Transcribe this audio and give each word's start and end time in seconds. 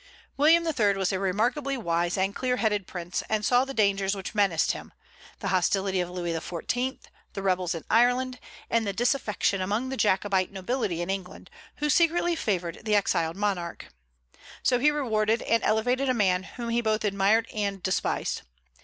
William 0.35 0.65
III. 0.65 0.93
was 0.95 1.11
a 1.13 1.19
remarkably 1.19 1.77
wise 1.77 2.17
and 2.17 2.33
clearheaded 2.35 2.87
prince, 2.87 3.21
and 3.29 3.45
saw 3.45 3.63
the 3.65 3.71
dangers 3.71 4.15
which 4.15 4.33
menaced 4.33 4.71
him, 4.71 4.93
the 5.41 5.49
hostility 5.49 5.99
of 6.01 6.09
Louis 6.09 6.33
XIV., 6.33 7.01
the 7.33 7.43
rebels 7.43 7.75
in 7.75 7.83
Ireland, 7.87 8.39
and 8.67 8.87
the 8.87 8.93
disaffection 8.93 9.61
among 9.61 9.89
the 9.89 9.97
Jacobite 9.97 10.51
nobility 10.51 11.03
in 11.03 11.11
England, 11.11 11.51
who 11.75 11.87
secretly 11.91 12.35
favored 12.35 12.83
the 12.83 12.95
exiled 12.95 13.35
monarch. 13.37 13.89
So 14.63 14.79
he 14.79 14.89
rewarded 14.89 15.43
and 15.43 15.61
elevated 15.61 16.09
a 16.09 16.15
man 16.15 16.41
whom 16.45 16.69
he 16.69 16.81
both 16.81 17.05
admired 17.05 17.47
and 17.53 17.83
despised. 17.83 18.41